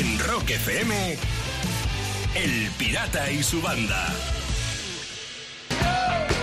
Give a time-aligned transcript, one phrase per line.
[0.00, 1.18] En Rock FM,
[2.34, 4.06] El Pirata y su banda.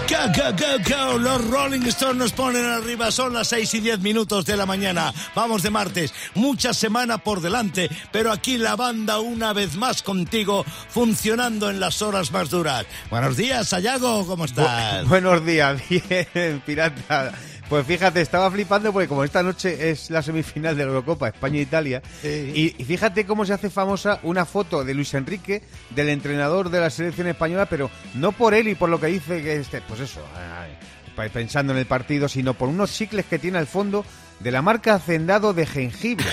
[0.08, 0.78] Go, go, go,
[1.12, 1.18] go.
[1.18, 3.12] Los Rolling Stones nos ponen arriba.
[3.12, 5.14] Son las 6 y 10 minutos de la mañana.
[5.36, 6.14] Vamos de martes.
[6.36, 7.90] Mucha semana por delante.
[8.12, 12.86] Pero aquí la banda una vez más contigo, funcionando en las horas más duras.
[13.10, 14.26] Buenos días, Sayago.
[14.28, 15.04] ¿Cómo estás?
[15.04, 17.34] Bu- buenos días, bien, pirata.
[17.70, 22.02] Pues fíjate, estaba flipando porque como esta noche es la semifinal de la Eurocopa España-Italia,
[22.24, 26.80] y, y fíjate cómo se hace famosa una foto de Luis Enrique, del entrenador de
[26.80, 30.00] la selección española, pero no por él y por lo que dice que este, pues
[30.00, 30.78] eso, ay,
[31.18, 34.06] ay, pensando en el partido, sino por unos chicles que tiene al fondo
[34.40, 36.26] de la marca Hacendado de jengibre.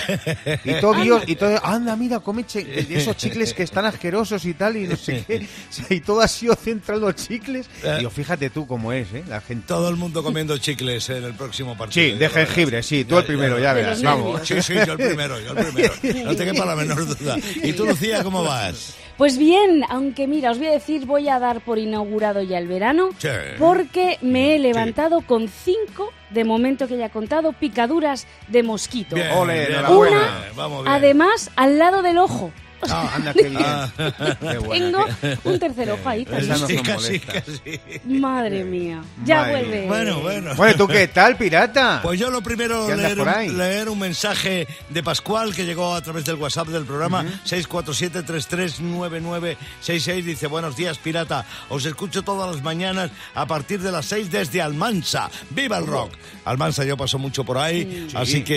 [0.63, 2.45] Y todo Dios, y todo, anda, mira, come
[2.89, 5.47] esos chicles que están asquerosos y tal, y no sé qué.
[5.89, 7.69] Y todo ha sido centrado en los chicles.
[7.83, 7.95] Eh.
[7.99, 9.23] Digo, fíjate tú cómo es, ¿eh?
[9.27, 9.67] La gente.
[9.67, 12.13] Todo el mundo comiendo chicles en el próximo partido.
[12.13, 14.41] Sí, de jengibre, sí, tú el primero, ya verás, vamos.
[14.47, 15.93] Sí, sí, yo el primero, yo el primero.
[16.25, 17.37] No te quepa la menor duda.
[17.63, 18.95] ¿Y tú, Lucía, cómo vas?
[19.17, 22.67] Pues bien, aunque mira, os voy a decir, voy a dar por inaugurado ya el
[22.67, 23.29] verano, Sí.
[23.57, 29.15] porque me he levantado con cinco, de momento que ya he contado, picaduras de mosquito.
[29.15, 29.85] Bien, Ole, bien.
[29.85, 30.93] Una, vamos bien.
[30.95, 32.51] Además, al lado del ojo.
[32.81, 33.61] O sea, Ah, anda, qué bien.
[33.65, 33.91] Ah.
[34.39, 35.05] Qué tengo
[35.43, 36.49] un tercer ojo ahí también.
[36.49, 37.61] No Sí, casi, casi.
[38.05, 39.87] Madre mía, ya Madre vuelve.
[39.87, 40.55] Bueno, bueno.
[40.55, 41.99] Bueno, ¿tú qué tal, pirata?
[42.01, 45.93] Pues yo lo primero ¿Qué andas leer un, leer un mensaje de Pascual que llegó
[45.93, 50.23] a través del WhatsApp del programa 647-339966.
[50.23, 51.45] Dice, buenos días, pirata.
[51.69, 55.29] Os escucho todas las mañanas a partir de las 6 desde Almansa.
[55.49, 56.11] ¡Viva el rock!
[56.45, 58.55] Almansa yo paso mucho por ahí, así que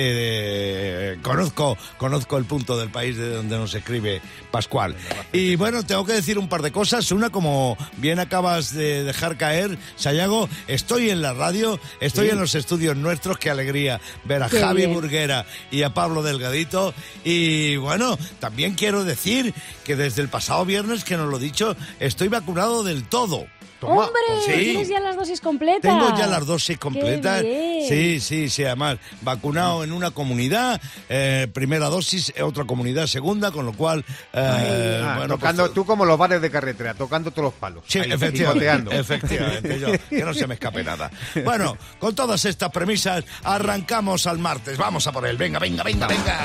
[1.12, 4.07] eh, conozco, conozco el punto del país de donde nos escribe
[4.50, 4.94] Pascual.
[5.32, 7.12] Y bueno, tengo que decir un par de cosas.
[7.12, 12.54] Una, como bien acabas de dejar caer, Sayago, estoy en la radio, estoy en los
[12.54, 13.38] estudios nuestros.
[13.38, 14.94] Qué alegría ver a Qué Javi bien.
[14.94, 16.94] Burguera y a Pablo Delgadito.
[17.24, 19.52] Y bueno, también quiero decir
[19.84, 23.46] que desde el pasado viernes, que nos lo he dicho, estoy vacunado del todo.
[23.80, 23.92] Toma.
[24.06, 24.20] ¡Hombre!
[24.44, 24.52] Sí.
[24.52, 25.82] ¿Tienes ya las dosis completas?
[25.82, 27.42] Tengo ya las dosis completas.
[27.42, 27.88] bien.
[27.88, 33.50] Sí, sí, sí, además, vacunado en una comunidad, eh, primera dosis, eh, otra comunidad segunda,
[33.52, 37.30] con lo cual, eh, Ah, bueno, tocando, pues, tú como los bares de carretera, tocando
[37.30, 37.84] todos los palos.
[37.86, 41.10] Sí, Ahí, efectivamente, efectivamente, yo, que no se me escape nada.
[41.44, 44.76] Bueno, con todas estas premisas, arrancamos al martes.
[44.76, 45.36] Vamos a por él.
[45.36, 46.38] Venga, venga, venga, venga.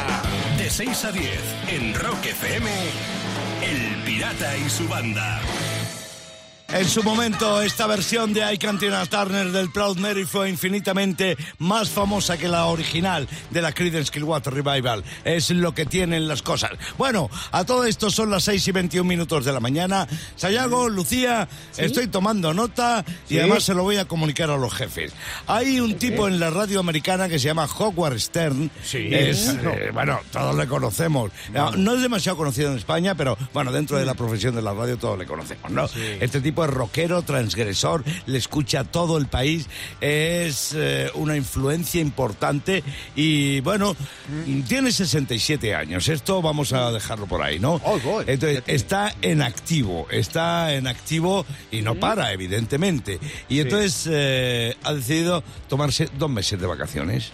[0.57, 1.29] De 6 a 10,
[1.71, 2.69] en Rock FM,
[3.63, 5.39] El Pirata y su banda.
[6.73, 11.37] En su momento, esta versión de I Can't Tina Turner del Proud Mary fue infinitamente
[11.59, 15.03] más famosa que la original de la Creedence Clearwater Revival.
[15.23, 16.71] Es lo que tienen las cosas.
[16.97, 20.07] Bueno, a todo esto son las 6 y 21 minutos de la mañana.
[20.35, 21.47] Sayago, Lucía,
[21.77, 23.39] estoy tomando nota y Sí.
[23.39, 25.13] además se lo voy a comunicar a los jefes.
[25.45, 28.71] Hay un tipo en la radio americana que se llama Howard Stern.
[28.83, 29.09] Sí.
[29.11, 31.31] Es, eh, bueno, todos le conocemos.
[31.53, 34.73] No, no es demasiado conocido en España, pero bueno, dentro de la profesión de la
[34.73, 35.87] radio todos le conocemos, ¿no?
[36.19, 39.67] Este tipo es rockero, transgresor, le escucha a todo el país,
[40.01, 42.83] es eh, una influencia importante
[43.15, 43.95] y bueno,
[44.67, 46.07] tiene 67 años.
[46.07, 47.81] Esto vamos a dejarlo por ahí, ¿no?
[47.83, 48.21] Oh.
[48.25, 53.19] Entonces, está en activo, está en activo y no para, evidentemente.
[53.49, 57.31] Y entonces eh, ha decidido tomarse dos meses de vacaciones.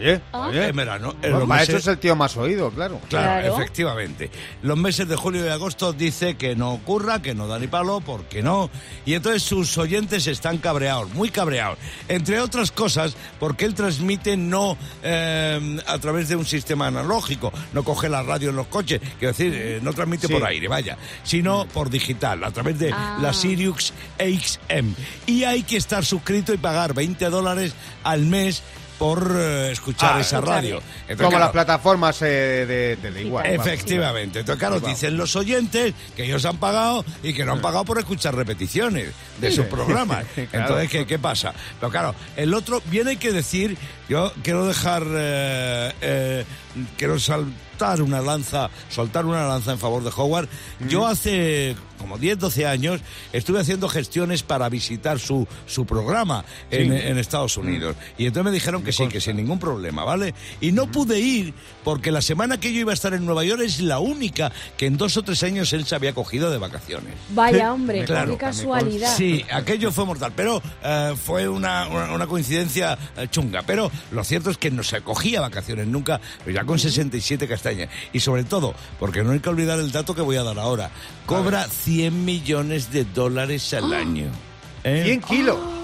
[0.00, 0.48] Oye, Ah.
[0.48, 0.68] oye.
[0.68, 1.10] En verano.
[1.12, 3.00] en Bueno, los para meses- eso es el tío más oído, claro.
[3.08, 3.54] Claro, Claro.
[3.54, 4.30] efectivamente.
[4.62, 8.00] Los meses de julio y agosto dice que no ocurra, que no da ni palo,
[8.00, 8.70] porque no.
[9.04, 11.78] Y entonces sus oyentes están cabreados, muy cabreados.
[12.08, 17.82] Entre otras cosas, porque él transmite no eh, a través de un sistema analógico, no
[17.84, 20.32] coge la radio en los coches, quiero decir, eh, no transmite Sí.
[20.32, 23.18] por aire, vaya, sino por digital, a través de Ah.
[23.20, 24.94] la Sirius XM.
[25.26, 27.74] Y hay que estar suscrito y pagar 20 dólares
[28.04, 28.62] al mes
[29.00, 30.56] por eh, escuchar Ah, esa escuchar.
[30.62, 30.76] radio.
[30.76, 33.44] Entonces, Como claro, las plataformas eh, de, de, de igual.
[33.48, 33.66] vamos.
[33.66, 34.40] Efectivamente.
[34.40, 37.98] Entonces, claro, dicen los oyentes que ellos han pagado y que no han pagado por
[37.98, 39.08] escuchar repeticiones
[39.40, 40.24] de sus programas.
[40.50, 40.66] Claro.
[40.66, 41.54] Entonces, ¿qué, qué pasa?
[41.80, 43.76] Pero claro, el otro, bien hay que decir,
[44.08, 46.44] yo quiero dejar, eh, eh,
[46.96, 50.48] quiero saltar una lanza, soltar una lanza en favor de Howard.
[50.88, 53.00] Yo hace como 10, 12 años
[53.32, 57.94] estuve haciendo gestiones para visitar su, su programa en, en Estados Unidos.
[58.16, 60.34] Y entonces me dijeron que sí, que sin ningún problema, ¿vale?
[60.62, 61.52] Y no pude ir
[61.84, 64.86] porque la semana que yo iba a estar en Nueva York es la única que
[64.86, 67.14] en dos o tres años él se había cogido de vacaciones.
[67.30, 68.32] Vaya, hombre, Claro.
[68.32, 69.14] qué casualidad.
[69.14, 73.62] Sí, aquello fue mortal, pero eh, fue una, una, una coincidencia eh, chunga.
[73.66, 76.18] Pero lo cierto es que no se cogía vacaciones nunca,
[76.60, 77.88] ya con 67 castañas.
[78.12, 80.90] Y sobre todo, porque no hay que olvidar el dato que voy a dar ahora,
[81.26, 84.30] cobra 100 millones de dólares al año.
[84.84, 85.02] ¿Eh?
[85.04, 85.79] 100 kilos.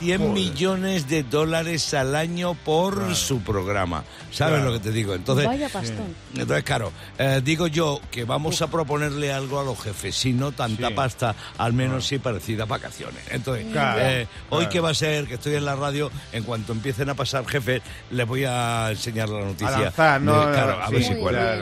[0.00, 4.04] 100 millones de dólares al año por su programa.
[4.30, 5.14] ¿Sabes lo que te digo?
[5.14, 6.14] Entonces, Vaya pastón.
[6.34, 10.52] entonces claro, eh, digo yo que vamos a proponerle algo a los jefes, si no
[10.52, 10.94] tanta Sí.
[10.94, 13.22] pasta, al menos sí parecida a vacaciones.
[13.30, 16.72] Entonces, Claro, eh, hoy que va a ser, que estoy en la radio, en cuanto
[16.72, 19.68] empiecen a pasar jefes, les voy a enseñar la noticia.
[19.76, 20.46] A lanzar, ¿no?
[20.46, 21.58] De- claro, a ver Sí, si cuela.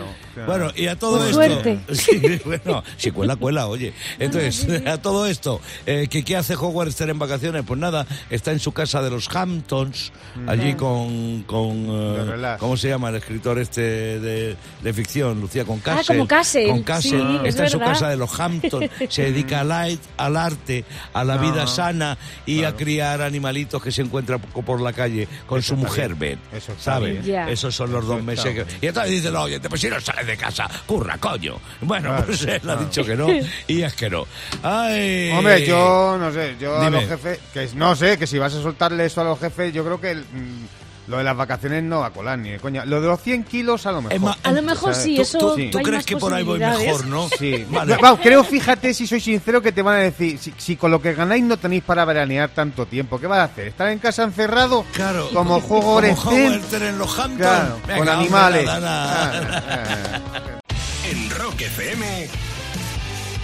[0.47, 1.35] Bueno, y a todo esto.
[1.35, 1.79] suerte.
[1.95, 3.95] Sí, bueno, si cuela, cuela, oye.
[4.19, 7.65] Entonces, a todo esto, eh, ¿qué, ¿qué hace Howard Stern en vacaciones?
[7.67, 10.13] Pues nada, está en su casa de los Hamptons,
[10.47, 11.43] allí con.
[11.45, 12.57] con eh.
[12.59, 13.81] ¿Cómo se llama el escritor este
[14.21, 15.41] de, de ficción?
[15.41, 16.03] Lucía, con Castle.
[16.03, 17.11] Ah, como Castle, Con Castle.
[17.19, 18.91] sí, es está en su casa de los Hamptons.
[19.09, 24.03] se dedica al, al arte, a la vida sana y a criar animalitos que se
[24.03, 26.15] encuentran por la calle con Eso su mujer.
[26.15, 26.39] Ben.
[26.53, 27.25] Eso ¿Sabes?
[27.25, 27.49] Ya.
[27.51, 28.67] Esos son los dos meses que.
[28.81, 31.57] Y entonces dice, no, oye, pues si no sales de casa, curra, coño.
[31.81, 33.27] Bueno, Claro, pues él ha dicho que no
[33.67, 34.25] y es que no.
[34.63, 35.31] Ay.
[35.31, 37.01] Hombre, yo no sé, yo a Dime.
[37.01, 39.85] los jefes, que no sé, que si vas a soltarle eso a los jefes, yo
[39.85, 40.67] creo que el, mm,
[41.09, 42.85] lo de las vacaciones no va a colar ni de coña.
[42.85, 44.35] Lo de los 100 kilos a lo mejor.
[44.43, 45.05] A lo mejor ¿sabes?
[45.05, 45.39] sí, ¿Tú- eso.
[45.39, 45.69] tú, sí.
[45.71, 47.29] tú hay crees que por ahí voy mejor, no?
[47.39, 47.97] Sí, Vale.
[48.23, 51.15] Creo, fíjate, si soy sincero, que te van a decir, si, si con lo que
[51.15, 53.69] ganáis no tenéis para veranear tanto tiempo, ¿qué vas a hacer?
[53.69, 54.85] ¿Estar en casa encerrado?
[54.93, 55.29] Claro.
[55.33, 57.37] Como juego Stern en los Hamptons.
[57.39, 58.69] Claro, Venga, con hombre, animales.
[58.69, 59.33] Ah,
[59.71, 60.61] ah.
[61.09, 62.29] En Rock FM,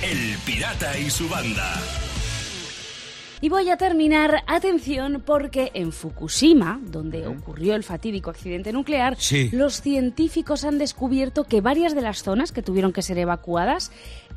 [0.02, 1.80] El Pirata y su banda.
[3.42, 9.50] Y voy a terminar, atención, porque en Fukushima, donde ocurrió el fatídico accidente nuclear, Sí.
[9.52, 13.90] los científicos han descubierto que varias de las zonas que tuvieron que ser evacuadas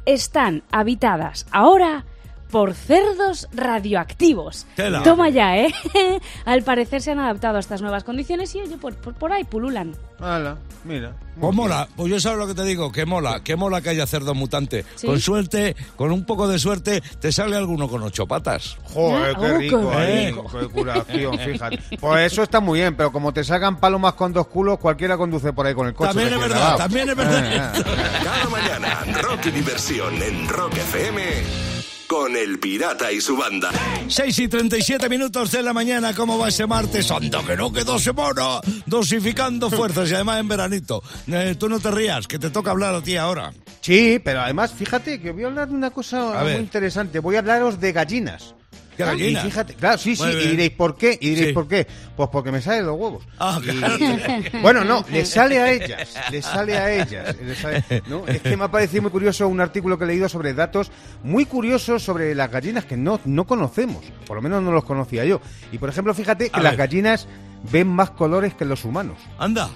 [0.07, 2.03] están habitadas ahora
[2.51, 4.65] por cerdos radioactivos.
[4.75, 5.03] Tela.
[5.03, 5.73] Toma ya, ¿eh?
[6.45, 9.43] Al parecer se han adaptado a estas nuevas condiciones y, oye, por, por, por ahí
[9.43, 9.95] pululan.
[10.19, 11.13] Hala, mira.
[11.39, 14.07] Pues mola, pues yo sabes lo que te digo, que mola, que mola que haya
[14.07, 14.85] cerdo mutante.
[14.95, 15.05] Sí.
[15.05, 18.77] Con suerte, con un poco de suerte, te sale alguno con ocho patas.
[18.85, 20.59] Joder, Ah, qué oh, rico, rico.
[20.59, 21.97] qué curación, fíjate.
[21.99, 25.51] Pues eso está muy bien, pero como te sacan palomas con dos culos, cualquiera conduce
[25.51, 26.13] por ahí con el coche.
[26.13, 27.53] También es verdad, también es verdad.
[27.59, 28.21] Ah, ah.
[28.23, 31.74] Cada mañana, rock y diversión en Rock FM
[32.07, 33.71] con El Pirata y su banda.
[34.07, 37.09] 6 y 37 minutos de la mañana, ¿cómo va ese martes?
[37.11, 41.01] Anda, que no quedó semana, dosificando fuerzas y además en veranito.
[41.27, 43.51] Eh, tú no te rías, que te toca hablar a ti ahora.
[43.81, 46.59] Sí, pero además, fíjate que voy a hablar de una cosa A muy ver.
[46.61, 47.19] interesante.
[47.19, 48.55] Voy a hablaros de gallinas.
[48.97, 49.43] ¿Qué gallinas?
[49.45, 51.53] Y fíjate, claro, sí, sí, y diréis por qué, y diréis Sí.
[51.53, 51.85] por qué.
[52.15, 53.23] Pues porque me salen los huevos.
[53.39, 53.97] Ah, Y- claro.
[54.61, 57.35] bueno, no, le sale a ellas, le sale a ellas.
[57.41, 58.25] le sale- ¿no?
[58.27, 60.91] Es que me ha parecido muy curioso un artículo que he leído sobre datos
[61.23, 64.03] muy curiosos sobre las gallinas que no, no conocemos.
[64.25, 65.41] Por lo menos no los conocía yo.
[65.71, 66.87] Y por ejemplo, fíjate que A las ver.
[66.87, 67.27] gallinas
[67.71, 69.17] ven más colores que los humanos.
[69.37, 69.69] Anda.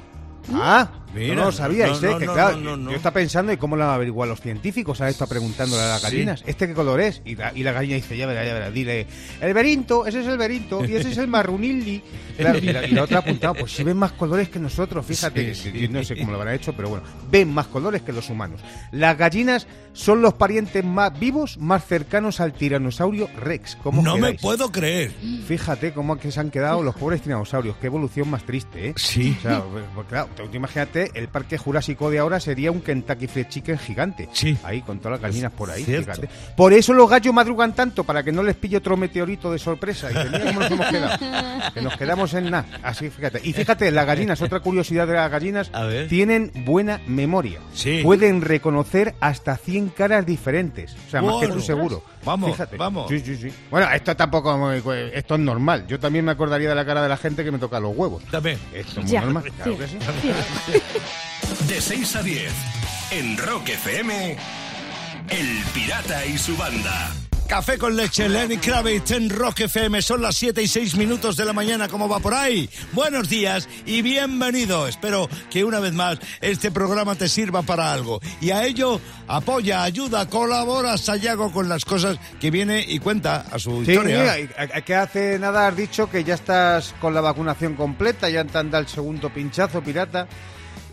[0.53, 2.11] Ah, Mira, no lo sabíais, no, ¿eh?
[2.11, 5.01] no, que claro, yo estaba pensando, ¿y cómo lo han averiguado los científicos?
[5.01, 6.07] Han estado preguntándole a las Sí.
[6.07, 7.21] gallinas, ¿este qué color es?
[7.25, 9.07] Y la, y la gallina dice, ya verá, ya verá, dile,
[9.41, 12.01] el berinto, ese es el berinto, y ese es el marrunilli.
[12.39, 15.05] Claro, y la, y la otra ha apuntado, pues si ven más colores que nosotros,
[15.05, 18.29] fíjate, Sí, no sé cómo lo habrán hecho, pero bueno, ven más colores que los
[18.29, 18.61] humanos.
[18.93, 23.75] Las gallinas son los parientes más vivos, más cercanos al tiranosaurio rex.
[23.83, 25.11] ¿Cómo No me puedo creer.
[25.47, 27.75] Fíjate cómo que se han quedado los pobres dinosaurios.
[27.81, 28.93] Qué evolución más triste, ¿eh?
[28.95, 29.35] Sí.
[29.37, 33.27] O sea, pues, pues, claro, tú imagínate, el parque jurásico de ahora sería un Kentucky
[33.27, 34.29] Fried Chicken gigante.
[34.33, 34.57] Sí.
[34.63, 36.29] Ahí, con todas las gallinas por ahí, fíjate.
[36.55, 40.09] Por eso los gallos madrugan tanto, para que no les pille otro meteorito de sorpresa.
[40.11, 41.19] Y que mira cómo nos hemos quedado.
[41.73, 42.65] Que nos quedamos en nada.
[42.83, 43.41] Así, fíjate.
[43.43, 46.07] Y fíjate, las gallinas, otra curiosidad de las gallinas, A ver.
[46.07, 47.59] tienen buena memoria.
[47.73, 48.01] Sí.
[48.03, 50.95] Pueden reconocer hasta 100 caras diferentes.
[51.07, 52.03] O sea, más que tú seguro.
[52.25, 52.77] Vamos, Fíjate.
[52.77, 53.07] vamos.
[53.09, 53.51] Sí, sí, sí.
[53.71, 54.81] Bueno, esto tampoco, muy-
[55.13, 55.85] esto es normal.
[55.87, 58.23] Yo también me acordaría de la cara de la gente que me toca los huevos.
[58.25, 58.59] También.
[58.73, 59.43] Esto es muy Ya, normal.
[59.55, 59.97] Claro sí, que sí.
[60.65, 61.65] sí.
[61.73, 62.51] De 6 a 10,
[63.11, 64.37] en Rock FM,
[65.29, 67.11] El Pirata y su banda.
[67.49, 70.03] Café con leche, Lenny Kravitz en Rock FM.
[70.03, 71.87] Son las 7 y 6 minutos de la mañana.
[71.87, 72.69] ¿Cómo va por ahí?
[72.93, 74.87] Buenos días y bienvenido.
[74.87, 78.19] Espero que una vez más este programa te sirva para algo.
[78.39, 83.57] Y a ello apoya, ayuda, colabora Sayago con las cosas que viene y cuenta a
[83.57, 84.35] su Sí, historia.
[84.37, 88.59] mira, que hace nada has dicho que ya estás con la vacunación completa, ya te
[88.59, 90.27] han dado el segundo pinchazo, pirata.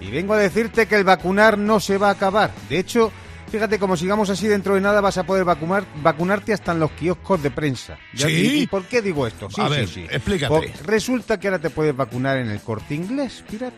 [0.00, 2.50] Y vengo a decirte que el vacunar no se va a acabar.
[2.70, 3.12] De hecho,
[3.50, 6.90] fíjate, como sigamos así dentro de nada, vas a poder vacunar, vacunarte hasta en los
[6.92, 7.98] kioscos de prensa.
[8.14, 8.62] Ya- ¿Sí?
[8.62, 9.48] ¿Y, por qué digo esto?
[9.50, 10.06] Sí, A sí, ver, sí.
[10.10, 10.48] explícate.
[10.48, 13.74] Porque resulta que ahora te puedes vacunar en el corte inglés, pirata.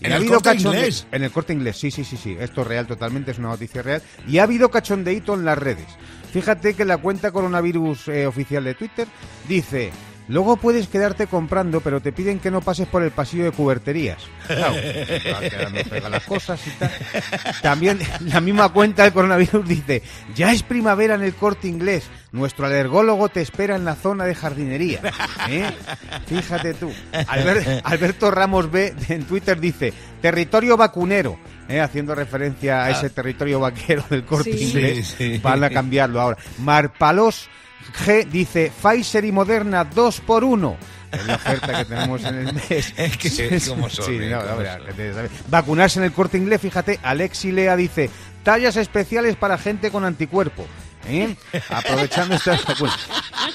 [0.00, 1.06] Y ¿En ha el Corte Inglés?
[1.12, 2.36] En el corte inglés, sí, sí, sí, sí.
[2.38, 4.02] Esto es real totalmente, es una noticia real.
[4.26, 5.86] Y ha habido cachondeíto en las redes.
[6.30, 9.08] Fíjate que la cuenta coronavirus eh, oficial de Twitter
[9.48, 9.90] dice:
[10.28, 14.18] Luego puedes quedarte comprando, pero te piden que no pases por el pasillo de cuberterías.
[14.46, 14.74] Claro,
[15.90, 16.90] pega las cosas y tal.
[17.62, 20.02] También la misma cuenta del coronavirus dice,
[20.34, 24.34] ya es primavera en el corte inglés, nuestro alergólogo te espera en la zona de
[24.34, 25.00] jardinería.
[25.48, 25.64] ¿Eh?
[26.26, 26.92] Fíjate tú.
[27.26, 31.38] Albert- Alberto Ramos B en Twitter dice, territorio vacunero.
[31.68, 31.80] ¿eh?
[31.80, 34.64] Haciendo referencia a ese territorio vaquero del corte Sí.
[34.64, 35.14] inglés.
[35.16, 35.38] Sí, sí.
[35.42, 36.36] Van a cambiarlo ahora.
[36.58, 37.48] Marpalos
[37.92, 40.76] G dice Pfizer y Moderna 2 por 1
[41.12, 42.94] Es la oferta que tenemos en el mes.
[42.96, 43.30] Es que
[43.60, 45.28] son, Sí, eh, no, son.
[45.48, 48.10] Vacunarse en el corte inglés, fíjate, Alexi Lea dice
[48.42, 50.66] tallas especiales para gente con anticuerpo.
[51.08, 51.34] ¿eh?
[51.70, 52.98] Aprovechando estas vacunas.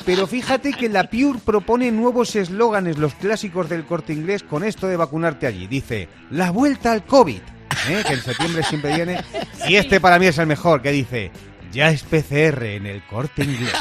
[0.06, 4.88] Pero fíjate que la Pure propone nuevos eslóganes, los clásicos del corte inglés, con esto
[4.88, 5.68] de vacunarte allí.
[5.68, 7.42] Dice, la vuelta al COVID,
[7.90, 8.04] ¿eh?
[8.06, 9.24] que en septiembre siempre viene.
[9.68, 11.32] Y este para mí es el mejor, que dice,
[11.74, 13.74] ya es PCR en el corte inglés.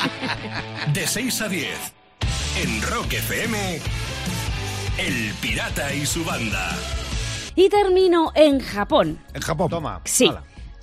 [0.94, 1.68] De 6 a 10.
[2.62, 3.80] En Rock FM.
[4.98, 6.70] El Pirata y su banda.
[7.56, 9.18] Y termino en Japón.
[9.34, 9.70] En Japón.
[9.70, 10.00] Toma.
[10.04, 10.30] Sí.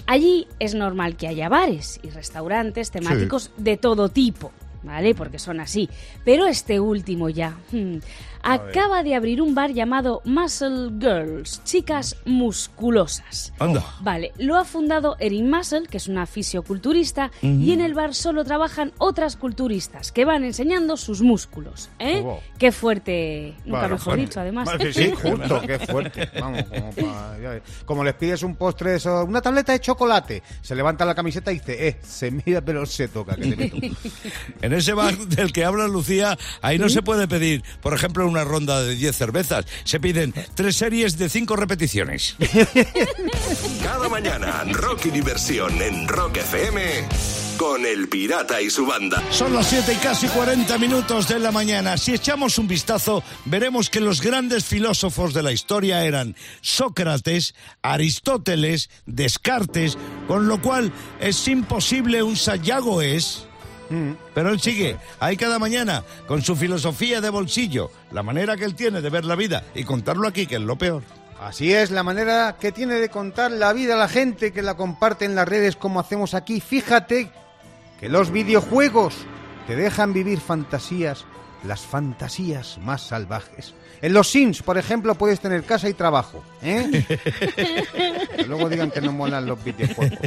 [0.06, 4.52] Allí es normal que haya bares y restaurantes temáticos de todo tipo,
[4.84, 5.16] ¿vale?
[5.16, 5.90] Porque son así.
[6.26, 7.58] Pero este último ya.
[7.72, 7.98] hmm,
[8.54, 13.54] acaba de abrir un bar llamado Muscle Girls, chicas musculosas.
[13.60, 13.84] Anda.
[14.02, 18.44] Vale, lo ha fundado Erin Muscle, que es una fisioculturista, y en el bar solo
[18.44, 21.90] trabajan otras culturistas que van enseñando sus músculos.
[22.00, 22.22] ¿eh?
[22.24, 22.40] Oh.
[22.58, 24.22] Qué fuerte, nunca Bueno, mejor fuerte.
[24.26, 24.70] dicho, además.
[24.82, 26.30] Sí, sí, justo, qué fuerte.
[26.40, 27.62] Vamos, como, pa- ya ves.
[27.86, 31.52] Como les pides un postre, de eso, una tableta de chocolate, se levanta la camiseta
[31.52, 33.78] y dice, eh, se mira pero se toca, que te meto.
[34.62, 38.44] En ese bar del que habla Lucía, ahí no se puede pedir, por ejemplo, una
[38.44, 39.66] ronda de 10 cervezas.
[39.84, 42.36] Se piden tres series de cinco repeticiones.
[43.84, 46.82] Cada mañana, rock y diversión en Rock FM.
[47.58, 49.24] Con el Pirata y su banda.
[49.32, 51.98] Son las 7 y casi 40 minutos de la mañana.
[51.98, 58.92] Si echamos un vistazo, veremos que los grandes filósofos de la historia eran Sócrates, Aristóteles,
[59.08, 63.47] Descartes, con lo cual es imposible un Sayago es.
[64.34, 68.76] Pero él sigue ahí cada mañana con su filosofía de bolsillo, la manera que él
[68.76, 71.04] tiene de ver la vida y contarlo aquí, que es lo peor.
[71.40, 74.76] Así es la manera que tiene de contar la vida a la gente que la
[74.76, 76.60] comparte en las redes como hacemos aquí.
[76.60, 77.30] Fíjate
[78.00, 79.16] que los videojuegos
[79.68, 81.26] te dejan vivir fantasías,
[81.64, 83.76] las fantasías más salvajes.
[84.02, 86.44] En los Sims, por ejemplo, puedes tener casa y trabajo.
[86.62, 87.06] ¿eh?
[88.36, 90.20] que luego digan que no molan los videojuegos.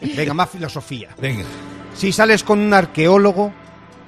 [0.00, 1.10] Venga, más filosofía.
[1.18, 1.44] Venga.
[1.94, 3.52] Si sales con un arqueólogo,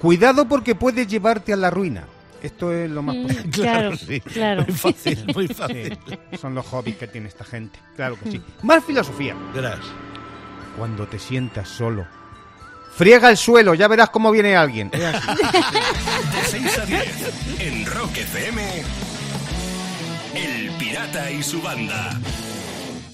[0.01, 2.05] cuidado porque puedes llevarte a la ruina.
[2.43, 3.51] Esto es lo más posible.
[3.53, 4.21] Claro, sí.
[4.21, 4.65] claro.
[4.67, 5.99] Muy fácil, muy fácil.
[6.09, 7.79] Sí, son los hobbies que tiene esta gente.
[7.97, 8.43] Claro que sí.
[8.63, 9.35] Más filosofía.
[9.55, 9.81] Verás.
[10.77, 12.07] Cuando te sientas solo.
[12.95, 14.91] Friega el suelo, ya verás cómo viene alguien.
[14.93, 15.29] Es así.
[16.63, 17.61] De 6 a 10.
[17.61, 18.63] En Rock FM.
[20.35, 22.19] El Pirata y su banda.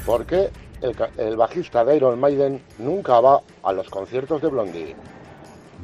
[0.05, 0.49] ¿Por qué
[1.17, 4.95] el, bajista de Iron Maiden nunca va a los conciertos de Blondie?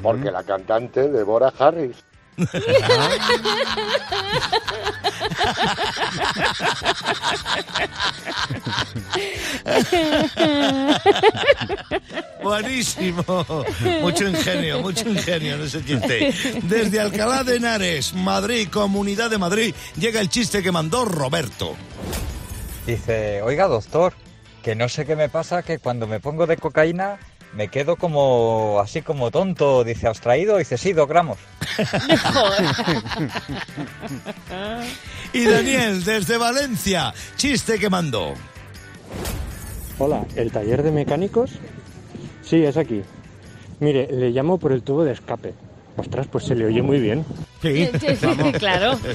[0.01, 1.98] Porque la cantante Deborah Harris.
[12.41, 13.24] Buenísimo.
[14.01, 16.34] Mucho ingenio, mucho ingenio en ese chiste.
[16.63, 21.75] Desde Alcalá de Henares, Madrid, Comunidad de Madrid, llega el chiste que mandó Roberto.
[22.86, 24.13] Dice, oiga doctor,
[24.63, 27.19] que no sé qué me pasa, que cuando me pongo de cocaína
[27.53, 29.83] me quedo como así como tonto.
[29.83, 30.57] Dice, ¿has traído?
[30.57, 31.37] Dice, sí, dos gramos.
[35.31, 38.33] Y Daniel, desde Valencia, chiste que mandó.
[39.99, 41.51] Hola, ¿el taller de mecánicos?
[42.41, 43.03] Sí, es aquí.
[43.79, 45.53] Mire, le llamo por el tubo de escape.
[45.98, 47.25] Ostras, pues se le oye muy bien.
[47.62, 47.89] Sí,
[48.58, 48.98] claro.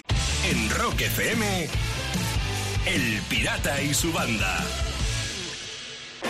[0.49, 1.67] En Rock FM.
[2.85, 4.57] El Pirata y su banda.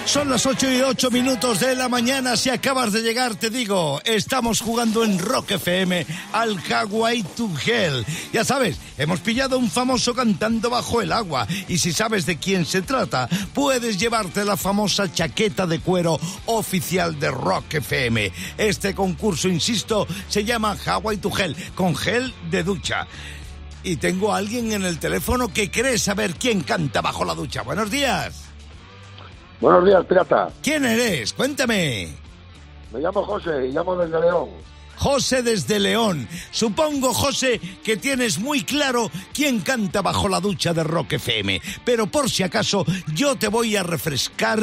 [0.06, 2.36] Son las 8 y 8 minutos de la mañana.
[2.36, 8.06] Si acabas de llegar, te digo, estamos jugando en Rock FM al Hawaii to Hell.
[8.34, 11.48] Ya sabes, hemos pillado un famoso cantando bajo el agua.
[11.70, 17.18] Y si sabes de quién se trata, puedes llevarte la famosa chaqueta de cuero oficial
[17.20, 18.32] de Rock FM.
[18.58, 23.08] Este concurso, insisto, se llama Hawaii to Hell, con gel de ducha.
[23.84, 27.62] Y tengo a alguien en el teléfono que cree saber quién canta bajo la ducha.
[27.62, 28.51] Buenos días.
[29.62, 30.50] Buenos días, pirata.
[30.64, 31.34] ¿Quién eres?
[31.34, 32.10] Cuéntame.
[32.92, 34.50] Me llamo José y llamo desde León.
[34.98, 36.28] José desde León.
[36.50, 41.62] Supongo, José, que tienes muy claro quién canta bajo la ducha de Rock FM.
[41.86, 44.60] Pero por si acaso, yo te voy a refrescar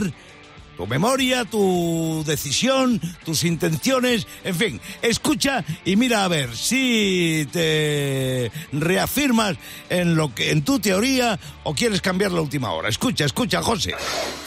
[0.78, 8.52] tu memoria, tu decisión, tus intenciones, en fin, escucha y mira a ver si te
[8.70, 9.56] reafirmas
[9.90, 12.88] en lo que en tu teoría o quieres cambiar la última hora.
[12.88, 13.92] Escucha, escucha, José.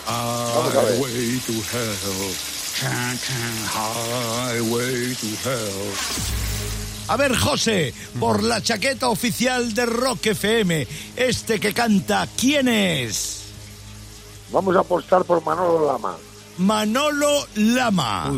[0.08, 0.94] Vamos a ver.
[0.96, 2.34] Highway to hell.
[2.80, 3.56] Can, can,
[4.56, 5.92] highway to hell.
[7.10, 13.41] A ver, José, por la chaqueta oficial de Rock FM, este que canta, ¿quién es?
[14.52, 16.16] Vamos a apostar por Manolo Lama.
[16.58, 18.32] Manolo Lama.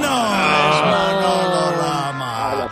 [0.00, 0.51] No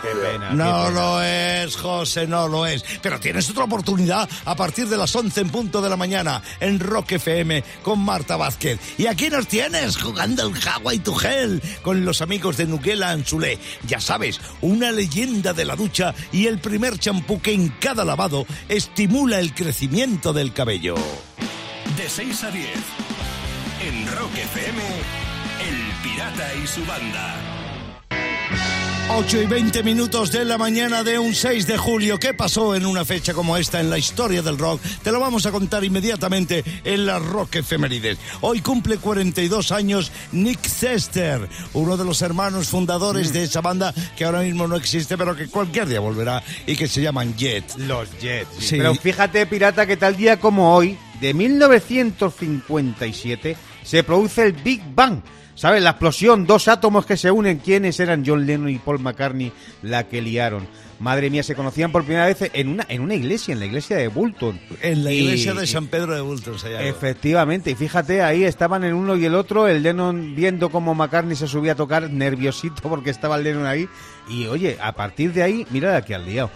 [0.01, 0.51] pena.
[0.51, 2.83] No lo es, José, no lo es.
[3.01, 6.79] Pero tienes otra oportunidad a partir de las 11 en punto de la mañana en
[6.79, 8.79] Rock FM con Marta Vázquez.
[8.97, 13.59] Y aquí nos tienes jugando el Hawaii to Hell con los amigos de Nuguela Anzulé.
[13.87, 18.45] Ya sabes, una leyenda de la ducha y el primer champú que en cada lavado
[18.69, 20.95] estimula el crecimiento del cabello.
[21.97, 22.67] De 6 a 10.
[23.87, 24.81] En Rock FM,
[25.67, 27.60] El Pirata y su banda.
[29.09, 32.17] 8 y 20 minutos de la mañana de un 6 de julio.
[32.17, 34.81] ¿Qué pasó en una fecha como esta en la historia del rock?
[35.03, 38.17] Te lo vamos a contar inmediatamente en la Rock Efemérides.
[38.41, 44.25] Hoy cumple 42 años Nick Cester, uno de los hermanos fundadores de esa banda que
[44.25, 47.75] ahora mismo no existe, pero que cualquier día volverá y que se llaman Jet.
[47.77, 48.49] Los Jets.
[48.59, 48.77] Sí.
[48.77, 55.21] Pero fíjate, pirata, que tal día como hoy, de 1957, se produce el Big Bang.
[55.55, 55.83] ¿Sabes?
[55.83, 57.57] La explosión, dos átomos que se unen.
[57.59, 59.51] ¿Quiénes eran John Lennon y Paul McCartney
[59.83, 60.65] la que liaron?
[60.99, 63.97] Madre mía, se conocían por primera vez en una, en una iglesia, en la iglesia
[63.97, 64.59] de Bulton.
[64.83, 66.63] En la Y- iglesia de San Pedro de Bultos.
[66.63, 66.83] allá.
[66.83, 71.35] Efectivamente, y fíjate, ahí estaban en uno y el otro, el Lennon viendo cómo McCartney
[71.35, 73.87] se subía a tocar, nerviosito porque estaba el Lennon ahí.
[74.31, 76.49] Y oye, a partir de ahí, mira la que han liado.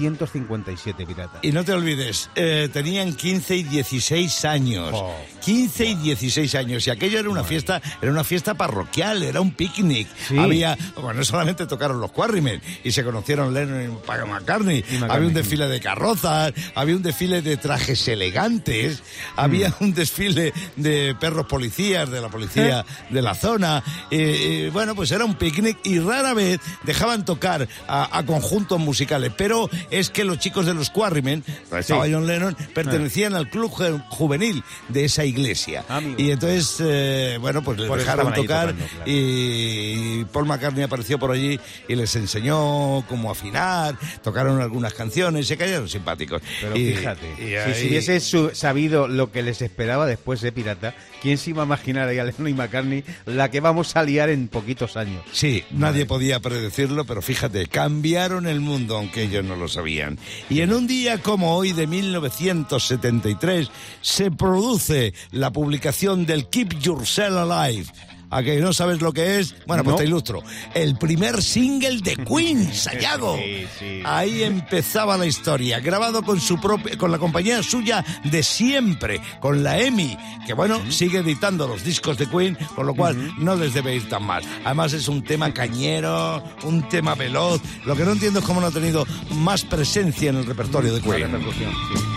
[0.00, 1.38] 1957, pirata.
[1.42, 4.90] Y no te olvides, eh, tenían 15 y 16 años.
[4.94, 5.14] Oh.
[5.44, 6.86] 15 y 16 años.
[6.86, 10.08] Y aquello era una fiesta, era una fiesta parroquial, era un picnic.
[10.28, 10.38] Sí.
[10.38, 14.78] Había, bueno, no solamente tocaron los Quarrymen y se conocieron Lennon y McCartney.
[14.78, 15.10] Y McCartney.
[15.10, 19.02] Había un desfile de carrozas, había un desfile de trajes elegantes,
[19.36, 19.84] había Mm.
[19.84, 23.82] un desfile de perros policías de la policía de la zona.
[24.10, 26.60] Eh, eh, bueno, pues era un picnic y rara vez
[26.92, 29.32] dejaban tocar a, a conjuntos musicales.
[29.36, 33.70] Pero es que los chicos de los Quarrymen, donde estaba John Lennon, pertenecían al club
[33.70, 35.84] ju- juvenil de esa iglesia.
[35.88, 36.16] Amigo.
[36.18, 39.04] Y entonces, eh, bueno, pues les Por eso dejaron tocar tocando, claro.
[39.10, 45.56] y Paul McCartney apareció por allí y les enseñó cómo afinar, tocaron algunas canciones, se
[45.56, 46.42] cayeron simpáticos.
[46.60, 48.20] Pero Y- fíjate, y si ahí- hubiese
[48.54, 52.24] sabido lo que les esperaba después de Pirata, ¿quién se iba a imaginar ahí a
[52.24, 55.22] Lennon y McCartney la que vamos a liar en poquitos años?
[55.32, 56.40] Sí, nadie podía
[56.72, 60.18] predecirlo, pero fíjate, cambiaron el mundo aunque ellos no lo sabían.
[60.48, 67.36] Y en un día como hoy de 1973 se produce la publicación del Keep Yourself
[67.36, 67.86] Alive.
[68.32, 69.54] ¿A que no sabes lo que es?
[69.66, 69.98] Bueno, pues No.
[69.98, 70.42] te ilustro.
[70.74, 73.36] El primer single de Queen, Sayago.
[73.36, 74.00] Sí, sí.
[74.04, 79.62] Ahí empezaba la historia, grabado con su propia, con la compañía suya de siempre, con
[79.62, 80.16] la EMI,
[80.46, 84.08] que bueno, sigue editando los discos de Queen, con lo cual no les debe ir
[84.08, 84.42] tan mal.
[84.64, 87.60] Además es un tema cañero, un tema veloz.
[87.84, 91.00] Lo que no entiendo es cómo no ha tenido más presencia en el repertorio de
[91.02, 91.30] Queen.
[91.58, 92.11] sí.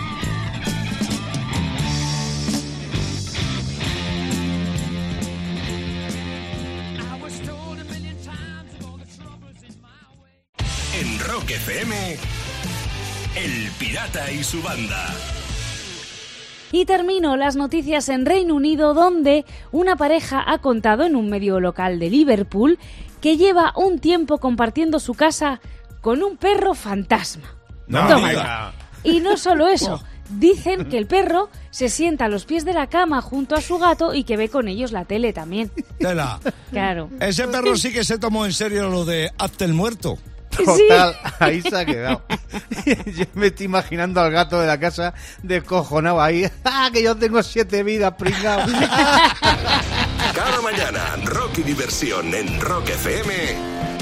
[11.35, 12.17] Rock FM,
[13.35, 15.13] El Pirata y su banda.
[16.71, 19.43] Y termino las noticias en Reino Unido, donde
[19.73, 22.79] una pareja ha contado en un medio local de Liverpool
[23.19, 25.59] que lleva un tiempo compartiendo su casa
[25.99, 27.53] con un perro fantasma.
[27.87, 28.43] No, Toma diga.
[28.43, 28.73] ya.
[29.03, 32.87] Y no solo eso, dicen que el perro se sienta a los pies de la
[32.87, 35.69] cama junto a su gato y que ve con ellos la tele también.
[35.99, 36.39] Tela.
[36.71, 37.09] Claro.
[37.19, 40.17] Ese perro sí que se tomó en serio lo de hazte el muerto.
[40.63, 42.21] Total, ahí se ha quedado.
[43.05, 45.13] Yo me estoy imaginando al gato de la casa
[45.43, 46.49] descojonado ahí.
[46.63, 48.65] ¡Ah, que yo tengo siete vidas, pringao!
[50.33, 53.94] Cada mañana, rock y diversión en Rock FM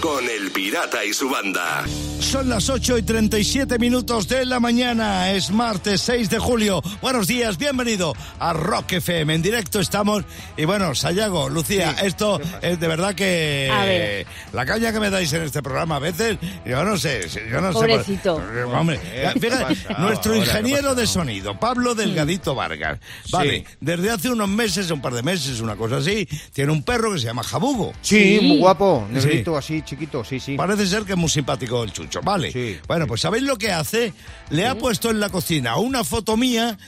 [0.00, 1.84] con El Pirata y su banda.
[2.20, 5.32] Son las 8 y 37 minutos de la mañana.
[5.32, 6.80] Es martes 6 de julio.
[7.02, 9.34] Buenos días, bienvenido a Rock FM.
[9.34, 10.22] En directo estamos.
[10.56, 13.68] Y bueno, Sayago, Lucía, esto es de verdad que.
[13.72, 14.26] A ver.
[14.52, 17.26] La caña que me dais en este programa a veces, yo no sé.
[17.50, 18.36] Yo no Pobrecito.
[18.36, 18.62] sé.
[18.64, 23.00] por- Hombre, ¿Qué fíjate, pasa nuestro ingeniero de sonido, Pablo Delgadito Vargas.
[23.32, 27.12] Vale, desde hace unos meses, un par de meses, una cosa así, tiene un perro
[27.12, 27.92] que se llama Jabugo.
[28.02, 28.46] Sí, Sí.
[28.46, 29.06] muy guapo.
[29.08, 29.14] Sí.
[29.14, 30.56] Negrito así, chiquito, sí, sí.
[30.56, 32.50] Parece ser que es muy simpático el chucho, vale.
[32.52, 32.78] Sí.
[32.86, 34.12] Bueno, pues ¿sabéis lo que hace?
[34.50, 36.78] Le ha puesto en la cocina una foto mía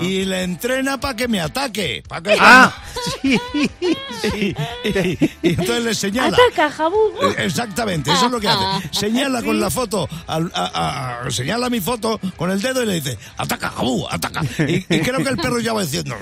[0.00, 2.02] y le entrena para que me ataque.
[2.08, 2.74] Pa' que- ¡Ah!
[3.20, 3.40] Sí,
[4.34, 6.36] y, y- y entonces le señala.
[6.36, 6.72] Ataca.
[7.22, 8.88] Eh, Exactamente, eso es lo que hace.
[8.90, 12.86] Señala con la foto, al- a- a- a- señala mi foto con el dedo y
[12.86, 14.42] le dice, ataca, Jabú, ataca.
[14.66, 16.16] Y, y creo que el perro ya va diciendo,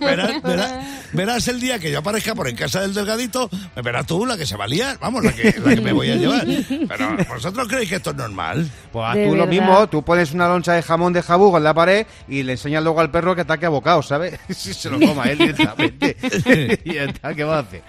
[0.00, 4.06] verás, verás, verás el día que yo aparezca por en casa del delgadito, me verás
[4.06, 6.16] tú la que se va a liar, vamos, la que, la que me voy a
[6.16, 6.46] llevar.
[6.88, 8.70] Pero vosotros creéis que esto es normal.
[8.92, 9.46] Pues haz tú lo verdad.
[9.48, 12.82] mismo, tú pones una loncha de jamón de jabugo en la pared y le enseñas
[12.82, 14.38] luego al perro que ataque a bocado, ¿sabes?
[14.54, 16.16] Si se lo coma él directamente.
[16.84, 17.82] y ya está, ¿qué va a hacer?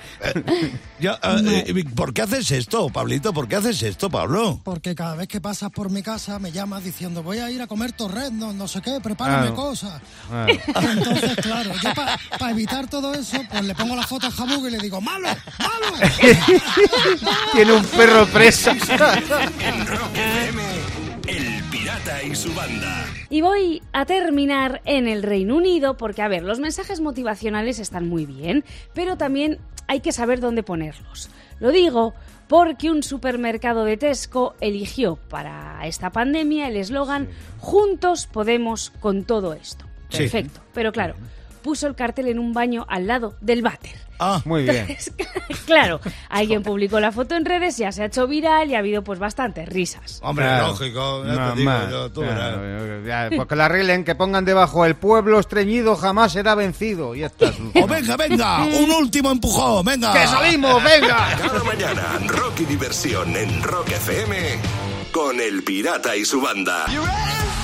[1.00, 3.34] Eh, eh, ¿Por qué haces esto, Pablito?
[3.34, 4.60] ¿Por qué haces esto, Pablo?
[4.64, 7.68] Porque cada vez que pasas por mi casa me llamas diciendo voy a ir a
[7.68, 9.56] comer torreznos, no sé qué, prepárame Claro.
[9.56, 10.02] cosas.
[10.30, 10.54] Claro.
[10.92, 11.90] Entonces, claro, yo
[12.40, 15.30] para evitar todo eso, pues le pongo la foto a Jabugo y le digo, ¡malo!
[15.60, 15.98] ¡malo!
[17.54, 18.72] Tiene un perro presa.
[18.72, 20.64] En Rock FM,
[21.28, 23.06] El Pirata y su banda.
[23.30, 28.08] Y voy a terminar en el Reino Unido porque, a ver, los mensajes motivacionales están
[28.08, 31.30] muy bien, pero también hay que saber dónde ponerlos.
[31.60, 32.14] Lo digo
[32.48, 39.54] porque un supermercado de Tesco eligió para esta pandemia el eslogan Juntos podemos con todo
[39.54, 39.86] esto.
[40.10, 40.20] Sí.
[40.20, 40.60] Perfecto.
[40.74, 41.16] Pero claro,
[41.64, 43.96] puso el cartel en un baño al lado del váter.
[44.20, 44.96] Ah, Muy bien.
[45.66, 46.00] claro,
[46.30, 49.18] alguien publicó la foto en redes, ya se ha hecho viral y ha habido pues
[49.20, 50.20] bastantes risas.
[50.24, 50.68] hombre, Claro.
[50.68, 51.90] lógico, ya No, te digo más.
[51.90, 53.30] yo, tú Claro, verás.
[53.32, 57.16] ya, Porque la arreglen, que pongan debajo el pueblo estreñido jamás será vencido.
[57.16, 57.52] Y ya está.
[57.76, 58.64] ¡Oh, venga, venga!
[58.64, 59.84] ¡Un último empujón!
[59.84, 60.14] ¡Venga!
[60.14, 60.82] ¡Que salimos!
[60.84, 61.36] ¡Venga!
[61.42, 64.38] Cada mañana, rock y diversión en Rock FM
[65.12, 66.86] con El Pirata y su banda.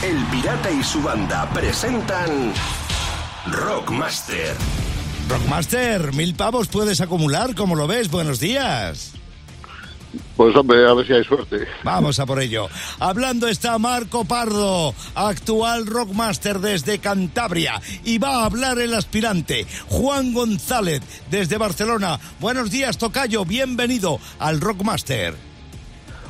[0.03, 2.53] El Pirata y su banda presentan
[3.47, 4.55] Rockmaster.
[5.29, 8.11] Rockmaster, mil pavos puedes acumular, como lo ves.
[8.11, 9.13] Buenos días.
[10.35, 11.67] Pues hombre, a ver si hay suerte.
[11.83, 12.67] Vamos a por ello.
[12.99, 17.81] Hablando está Marco Pardo, actual Rockmaster desde Cantabria.
[18.03, 22.19] Y va a hablar el aspirante, Juan González, desde Barcelona.
[22.39, 23.45] Buenos días, Tocayo.
[23.45, 25.35] Bienvenido al Rockmaster.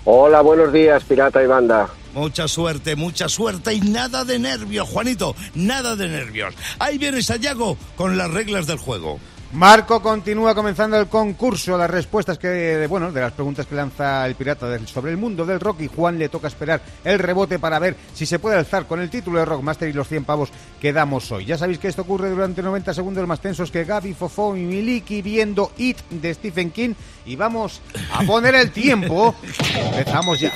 [0.06, 1.90] Hola, buenos días, pirata y banda.
[2.14, 6.56] Mucha suerte, mucha suerte y nada de nervios, Juanito, nada de nervios.
[6.80, 9.20] Ahí viene Sayago con las reglas del juego.
[9.52, 14.36] Marco continúa comenzando el concurso, las respuestas que, bueno, de las preguntas que lanza el
[14.36, 17.96] pirata sobre el mundo del rock y Juan le toca esperar el rebote para ver
[18.14, 21.32] si se puede alzar con el título de Rockmaster y los 100 pavos que damos
[21.32, 21.46] hoy.
[21.46, 25.24] Ya sabéis que esto ocurre durante 90 segundos más tensos que Gaby, Fofó y Miliki
[25.24, 26.94] viendo It de Stephen King
[27.26, 27.82] y vamos
[28.14, 29.34] a poner el tiempo.
[29.76, 30.54] Empezamos ya.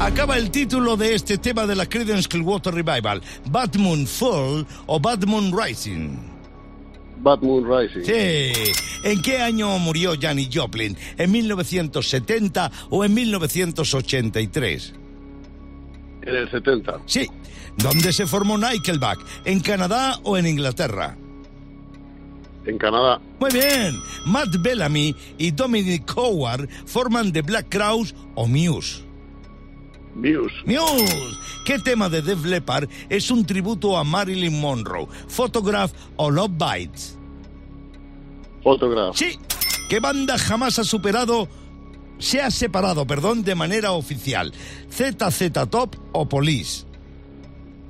[0.00, 5.00] Acaba el título de este tema de la Creedence Clearwater Revival, Bad Moon Fall o
[5.00, 6.18] Bad Moon Rising.
[7.18, 8.02] Bad Moon Rising.
[8.04, 8.72] Sí.
[9.04, 10.96] ¿En qué año murió Janis Joplin?
[11.16, 14.94] ¿En 1970 o en 1983?
[16.22, 17.00] En el 70.
[17.06, 17.28] Sí.
[17.76, 19.18] ¿Dónde se formó Nickelback?
[19.44, 21.16] ¿En Canadá o en Inglaterra?
[22.66, 23.20] En Canadá.
[23.38, 23.94] Muy bien.
[24.26, 29.03] Matt Bellamy y Dominic Howard forman The Black Crowes o Muse.
[30.14, 30.54] Muse.
[30.66, 31.36] Muse.
[31.64, 35.08] ¿Qué tema de Def Leppard es un tributo a Marilyn Monroe?
[35.28, 37.18] Photograph o Love Bites.
[38.62, 39.16] Photograph.
[39.16, 39.38] Sí.
[39.88, 41.48] ¿Qué banda jamás ha superado,
[42.18, 44.52] se ha separado, perdón, de manera oficial?
[44.90, 46.86] ZZ Top o Police.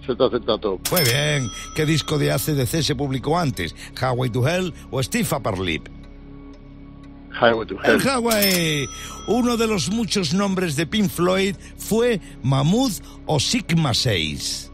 [0.06, 0.80] ZZ Top.
[0.90, 1.48] Muy bien.
[1.74, 3.74] ¿Qué disco de ACDC se publicó antes?
[4.00, 5.88] Highway to Hell o Steve Upper Lip.
[7.34, 8.00] Highway to El.
[8.00, 8.88] Highway.
[9.26, 14.70] Uno de los muchos nombres de Pink Floyd fue Mammoth o Sigma 6.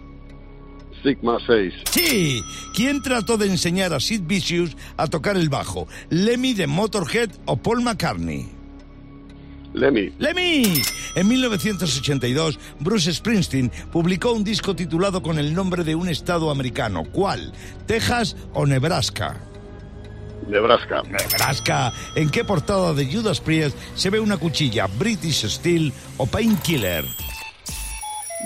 [1.02, 1.74] Sigma 6.
[1.90, 2.42] Sí.
[2.74, 5.88] ¿Quién trató de enseñar a Sid Vicious a tocar el bajo?
[6.10, 8.60] ¿Lemmy de Motorhead o Paul McCartney?
[9.72, 10.12] Lemmy.
[10.18, 10.82] ¡Lemmy!
[11.14, 17.04] En 1982, Bruce Springsteen publicó un disco titulado con el nombre de un estado americano.
[17.12, 17.52] ¿Cuál?
[17.86, 19.49] ¿Texas o Nebraska?
[20.50, 21.02] Nebraska.
[21.02, 21.92] Nebraska.
[22.14, 24.86] ¿En qué portada de Judas Priest se ve una cuchilla?
[24.98, 27.04] ¿British Steel o Painkiller?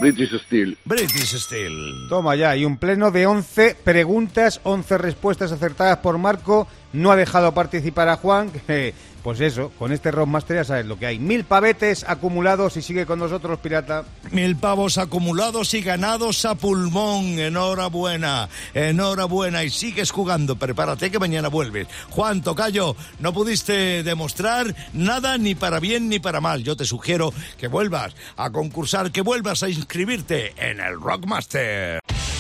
[0.00, 0.76] British Steel.
[0.84, 2.08] British Steel.
[2.08, 6.66] Toma ya, y un pleno de 11 preguntas, 11 respuestas acertadas por Marco.
[6.94, 8.50] No ha dejado participar a Juan.
[8.50, 11.18] que, pues eso, con este Rockmaster ya sabes lo que hay.
[11.18, 14.04] Mil pavetes acumulados y sigue con nosotros, pirata.
[14.30, 17.38] Mil pavos acumulados y ganados a pulmón.
[17.38, 19.64] Enhorabuena, enhorabuena.
[19.64, 20.54] Y sigues jugando.
[20.54, 21.88] Prepárate que mañana vuelves.
[22.10, 26.62] Juan Tocayo, no pudiste demostrar nada ni para bien ni para mal.
[26.62, 31.98] Yo te sugiero que vuelvas a concursar, que vuelvas a inscribirte en el Rockmaster.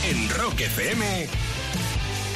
[0.08, 1.26] En Rock FM,